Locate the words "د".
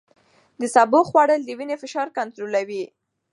0.59-0.61, 1.45-1.49